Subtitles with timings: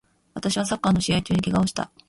[0.33, 1.91] 私はサッカーの試合中に怪我をした